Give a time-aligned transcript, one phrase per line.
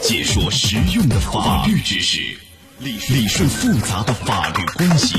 [0.00, 2.20] 解说实用的法律知识，
[2.78, 5.16] 理理顺复杂的法律关系，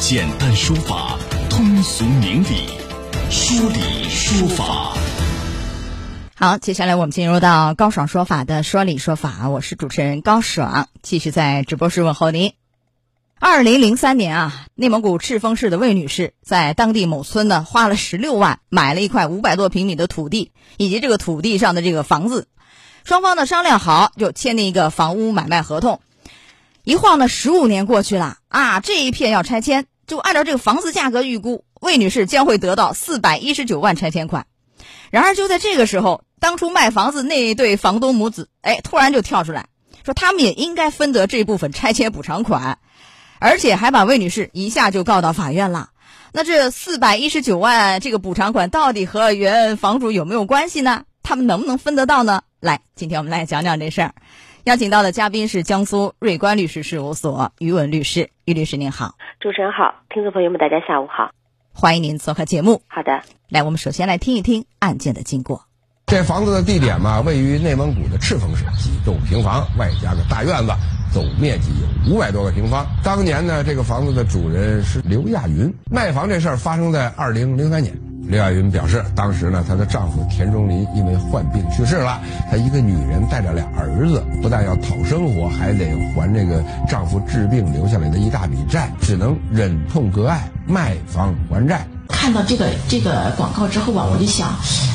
[0.00, 1.18] 简单说法，
[1.48, 2.68] 通俗明理，
[3.30, 4.92] 说理说法。
[6.36, 12.52] 好，接下来我们进入到高爽说法的说理说法，我是主持人高爽，继续在直播室问候您。
[13.40, 22.46] 二零零三年啊，内蒙古赤峰市的魏女士在当地某村呢，花了十六万买了一块五百多平米的土地，以及这个土地上的这个房子。
[23.08, 26.02] 双方呢商量好，就签订一个房屋买卖合同。
[26.84, 34.44] 一晃呢，十五年过去了啊，这一片要拆迁，就按照这个房子价格预估，魏女士将会得到四百一十九万拆迁款。
[35.08, 39.68] 然而就在这个时候，当初卖房子那一对房东母子，哎，突然就跳出来
[40.04, 42.78] 说，他们也应该分得这部分拆迁补偿款。
[43.38, 45.88] 而且还把魏女士一下就告到法院了。
[46.30, 51.04] 那这四百一十九万这个补偿款到底和原房主有没有关系呢？
[51.22, 52.42] 他们能不能分得到呢？
[52.60, 54.12] 来，今天我们来讲讲这事儿。
[54.64, 58.30] 邀请到的嘉宾是江苏瑞观律师事务所于文律师。
[58.46, 61.30] 于律师您好，主持人好，听众朋友们大家下午好，
[61.72, 62.82] 欢迎您做客节目。
[62.88, 65.62] 好的，来，我们首先来听一听案件的经过。
[66.06, 70.72] 这房子的地点嘛，位于内蒙古的赤峰市，几栋平房，外加个大院子。
[71.12, 72.84] 总面积有五百多个平方。
[73.02, 75.72] 当年呢，这个房子的主人是刘亚云。
[75.90, 77.96] 卖房这事儿发生在二零零三年。
[78.28, 91.86] 刘亚云表示，当时呢，她的丈夫田中林因为患病去世了，她一个女人带着俩儿子，不但要讨生活，还得还这个丈夫治病留下来的一大笔债，只能忍痛割爱，卖房还债。
[92.08, 94.50] 看到这个这个广告之后吧，我就想，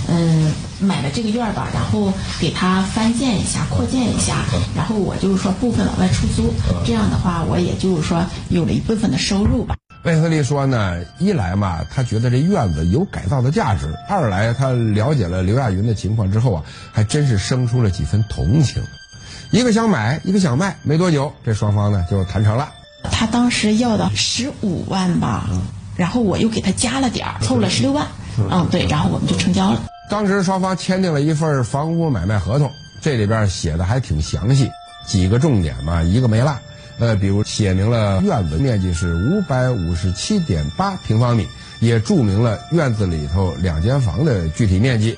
[0.08, 6.54] 嗯，买了这个院儿吧，然后给它翻建一下、扩建一下，然后我就是说部分往外出租，
[6.86, 9.76] 这样的话，我也就是说有了一部分的收入吧。
[10.04, 18.84] 魏斯利说呢，一来嘛，他觉得这院子有改造的价值；二来他了解了刘亚云的情况之后啊，还真是生出了几分同情。
[19.52, 22.70] 一个想买，一个想卖，没多久，这双方呢就谈成了。
[23.12, 25.48] 他当时要的十五万吧。
[25.96, 29.80] 然后我又给他加了点儿，凑了十六万，嗯，对，然后我们就成交了。
[30.10, 32.70] 当时双方签订了一份房屋买卖合同，
[33.00, 34.70] 这里边写的还挺详细，
[35.06, 36.58] 几个重点嘛一个没落。
[37.00, 41.48] 呃，比如写明了院子面积是五百五十七点八平方米，
[41.80, 45.18] 也注明了院子里头两间房的具体面积。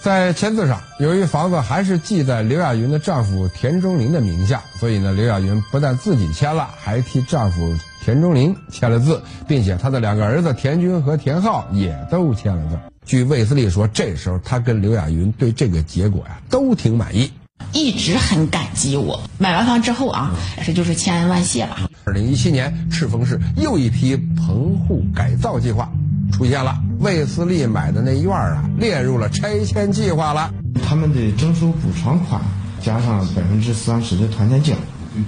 [0.00, 7.72] 在签字上，由于房子还是记在刘亚云的丈夫田中林的名下，所以呢，刘亚云不但自己签了，还替丈夫
[8.04, 12.76] 田中林签了字，并且他的两个儿子田军和田浩也都签了字。
[13.04, 17.30] 据卫斯理说，这时候他跟刘亚云对这个结果呀都挺满意，
[17.72, 19.22] 一直很感激我。
[19.38, 20.30] 买完房之后啊，
[20.64, 21.88] 这就是千恩万谢了。
[22.04, 25.90] 二零一七年，赤峰市又一批棚户改造计划。
[26.32, 30.50] 出现了，魏思利买的那院儿啊，列入了拆迁计划了。
[30.82, 32.40] 他们的征收补偿款
[32.80, 34.76] 加上百分之三十的团建奖，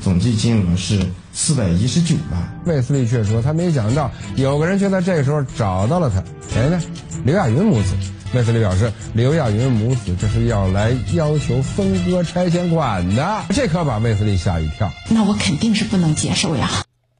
[0.00, 0.98] 总计金额是
[1.34, 2.60] 四百一十九万。
[2.64, 6.80] 魏思利却说，他没想到有个人却在这个时候找到了他，谁呢？
[7.24, 7.94] 刘亚云母子。
[8.34, 14.92] 魏斯利表示，刘亚云母子这是要来要求分割拆迁款的，这可把魏斯利吓一跳。
[15.08, 16.68] 那我肯定是不能接受呀。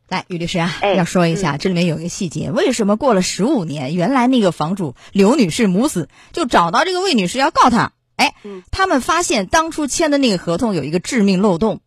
[0.08, 7.92] 来，于律师啊，要说一下，这里面有一个细节，为什么过了十五年，原来那个房主刘女士母子就找到这个魏女士要告她？
[8.16, 8.34] 哎，
[8.72, 11.80] 他们发现当初签的那个合同有一个致命漏洞，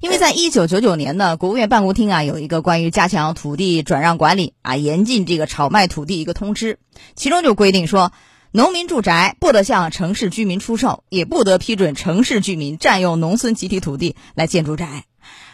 [0.00, 6.78] 因为在一九九九年呢，国务院办公厅啊有一个关于加强土地转让管理啊，严禁这个炒卖土地一个通知，
[7.14, 8.12] 其中就规定说，
[8.52, 15.04] 农民住宅不得向城市居民出售，也不得批准城市居民占用农村集体土地来建住宅。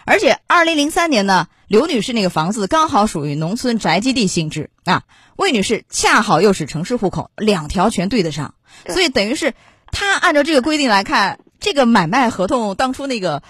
[0.05, 5.03] 而且，二零零三年呢，刘女士那个房子刚好属于农村宅基地性质啊，
[5.37, 8.55] 魏女士恰好又是城市户口，两条全对得上，
[8.89, 9.55] 所以等于是
[9.91, 13.43] 她按照这个规定来看，这个买卖合同当初那个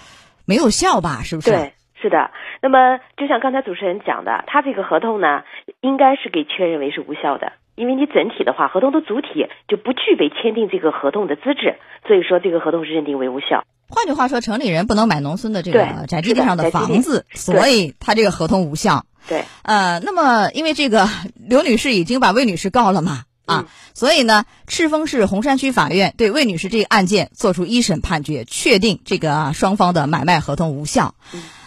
[0.44, 1.22] 没有效吧？
[1.24, 1.50] 是不是？
[1.50, 2.30] 对，是的。
[2.60, 5.42] 那么，就像刚才主持人讲的，他这个合同呢，
[5.80, 13.64] 应该是给确认为是无效的，因为你整体的话，合同的主体就不具备签订这个合同的资质，所以说这个合同是认定为无效。
[13.88, 19.04] 换句话说，城里人不能买农村的这个宅基地上的房子，所以他这个合同无效。
[19.28, 31.14] 对，呃，那么因为这个刘女士已经把魏女士告了嘛，啊，所以呢，赤峰市洪山区法院对魏女士这个案件作出一审判决，确定这个双方的买卖合同无效。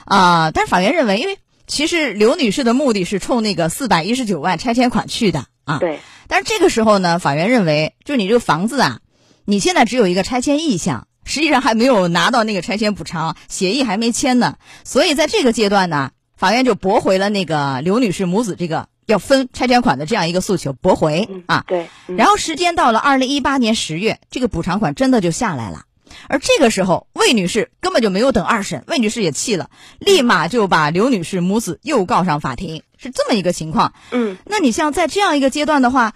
[0.06, 5.80] 啊，但是法院认为，因为其实刘女士的目的是冲那个四百一十九万拆迁款去的啊。
[5.80, 6.00] 对。
[6.28, 9.00] 但是这个时候呢，法院认为，就是你这个房子啊，
[9.44, 11.08] 你现在只有一个拆迁意向。
[11.28, 21.64] 实际上还没有拿到那个拆迁补偿协议，还没签呢，所以在这个阶段呢，法院就驳回了那个刘女士母子这个要分拆迁款的这样一个诉求，驳回啊。
[21.66, 21.88] 对。
[22.06, 25.86] 然后时间到了二零一八年十月，这个补偿款真的就下来了。
[26.30, 33.94] 而这个时候，魏女士根本就没有等二审，魏女士也气了，立马就把刘女士母子又告上法庭，是这么一个情况。
[34.10, 36.14] 嗯，那你像在这样一个阶段的话，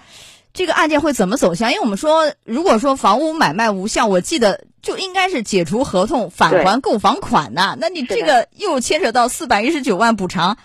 [0.53, 1.69] 这个案件会怎么走向？
[1.69, 7.77] 因为我们说，如果说房屋买卖无效，我记得就应该是解除合同，返还购房款呐。
[7.79, 10.57] 那你这个又牵扯到四百一十九万补偿，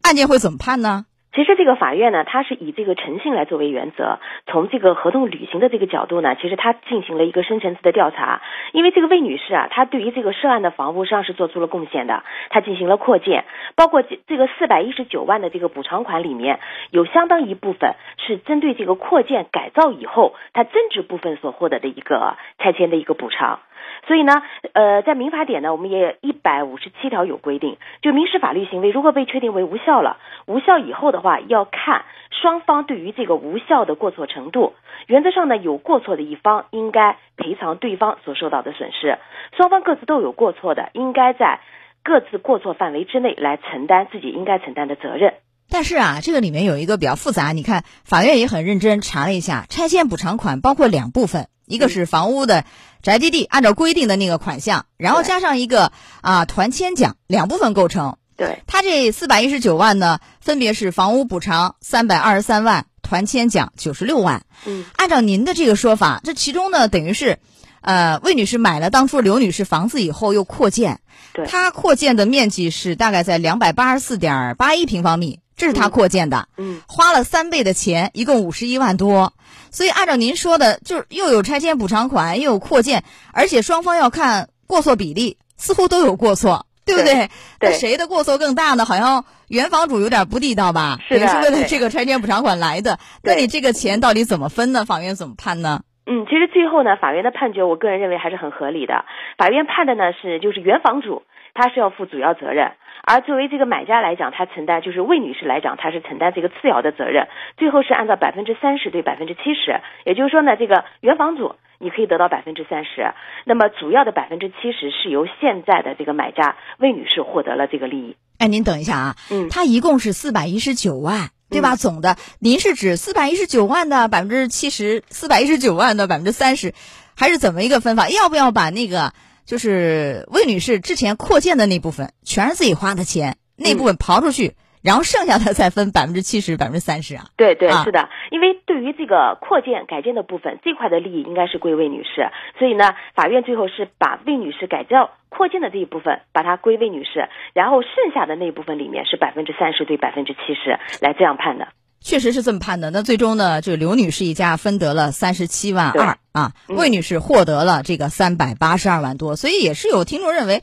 [0.00, 1.04] 案件会怎么判呢？
[1.36, 8.40] 其实这个法院呢，它是以这个诚信来作为原则，从这个合同履行的这个角度呢，其实它进行了一个深层次的调查。
[8.72, 13.44] 因为这个魏女士啊，她对于这个涉案的房屋实际上是做出了贡献的，她进行了扩建，
[13.74, 16.58] 包括这这个四百一十九万的这个补偿款里面，
[16.90, 23.60] 有相当一部分是针对这个扩建改造以后，它增值部分所获得的一个拆迁的一个补偿。
[24.06, 24.42] 所以呢，
[24.72, 34.74] 呃，在民法典呢，我们也一百五十七条有规定，就民事法律行为如果被确定为无效了，无效以后的话，要看双方对于这个无效的过错程度。
[35.06, 39.18] 原则上呢，有过错的一方应该赔偿对方所受到的损失，
[39.56, 41.60] 双方各自都有过错的，应该在
[42.02, 45.34] 各自过错范围之内来承担自己应该承担的责任。
[45.68, 52.64] 但是啊，这个里面有一个比较复杂，你看法院也很认真查了一下，拆迁补偿款包括两部分，一个是房屋的
[53.02, 55.92] 宅基地按照规定的那个款项，然后加上一个
[56.22, 58.16] 啊团迁奖，两部分构成。
[58.36, 64.44] 对，他这四百一十九万呢，分别是房屋补偿三百二十三万，团迁奖九十六万。
[64.66, 67.38] 嗯，按照您的这个说法，这其中呢，等于是，
[67.80, 71.00] 呃，魏女士买了当初刘女士房子以后又扩建，
[71.32, 79.32] 对她扩建的面积是大概在两百八十四点八一平方米，这是他扩建的，嗯，花了三倍的钱，一共五十一万多。
[79.70, 86.66] 所以按照您说的，就是又有拆迁补偿款，又有扩建，而且双方要看过错比例，似乎都有过错。
[86.86, 87.14] 对不对？
[87.58, 88.84] 对那谁的过错更大呢？
[88.84, 90.98] 好像原房主有点不地道吧？
[91.08, 93.00] 是是为了这个拆迁补偿款来的。
[93.24, 94.84] 那你这个钱到底怎么分呢？
[94.84, 95.80] 法院怎么判呢？
[96.06, 99.04] 嗯，其实最后呢，法院的判决，我个人认为还是很合理的。
[99.36, 101.24] 法院判的呢是，就是原房主
[101.56, 102.72] 他是要负主要责任，
[103.02, 107.26] 而作为这个买家来讲，他承担就是魏女士来讲，她是承担这个次要的责任。
[107.56, 113.12] 最后是按照百分之三十对百分之七十，也就是说呢，这个原房主你可以得到百分之三十，
[113.44, 118.16] 那么主要的百分之七十是由现在的这个买家魏女士获得了这个利益。
[118.38, 121.74] 哎，您等一下啊，嗯它一共是四百一十九万，对吧？
[121.74, 126.74] 总的，您是指四百一十九万的百分之七十，四百一十九万的百分之三十，
[127.16, 128.10] 还是怎么一个分法？
[128.10, 129.12] 要不要把那个
[129.46, 137.26] 就是魏女士之前扩建的那部分，全是自己花的钱，那部分刨出去，然后剩下的再分百分之七十、百分之三十啊？
[137.36, 142.28] 对对啊是的，因为对于这个扩建改建的部分这块的利益应该是归魏女士，
[142.58, 151.68] 所以呢，法院最后是把魏女士改造扩建的这一部分把它归魏女士，然后剩下的那一部分里面是百分之三十对百分之七十来这样判的。
[152.06, 152.92] 确实是这么判的。
[152.92, 159.34] 那最终呢，这个刘女士一家分得了三十七万二啊，嗯魏女士获得了这个三百八十二万多。
[159.34, 160.62] 所以也是有听众认为，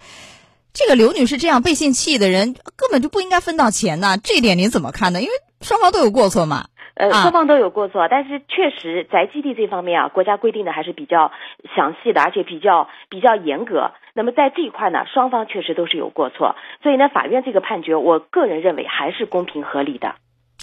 [0.72, 4.18] 这个刘女士这样背信弃义的人根本就不应该分到钱呢。
[4.24, 5.22] 这一点您怎么看呢？
[5.22, 6.68] 因为双方都有过错嘛。
[6.96, 11.34] 呃，啊双方都有过错，但是确实宅基地这方面啊，国家规定的还是比较
[11.76, 13.92] 详细的，而且比较比较严格。
[14.14, 20.16] 那么在这一块呢，双方确实都是有过错，所以呢，法院这个判决，我个人认为还是公平合理的。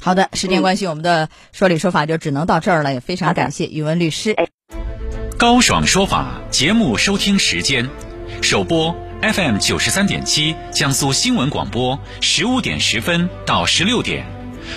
[0.02, 4.36] 好的，时间关系，我们的说理说法就只能到这儿了，也非常感谢宇文律师。
[5.36, 7.88] 高爽说法节目收听时间：
[8.42, 14.24] 首播 FM 九十三点七，江苏新闻广播十五点十分到十六点；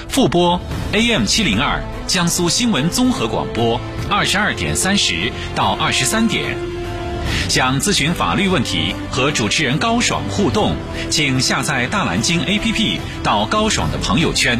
[0.09, 0.59] 复播
[0.91, 3.79] AM 七零二，江苏新闻综合广播
[4.09, 6.57] 二十二点三十到二十三点。
[7.47, 10.75] 想咨询法律问题和主持人高爽互动，
[11.09, 14.59] 请下载大蓝鲸 APP 到高爽的朋友圈。